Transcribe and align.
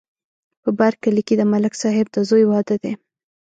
په 0.63 0.69
بر 0.79 0.93
کلي 1.03 1.21
کې 1.27 1.35
د 1.37 1.41
ملک 1.53 1.73
صاحب 1.81 2.07
د 2.11 2.17
زوی 2.29 2.45
واده 2.51 2.75
دی 2.83 2.91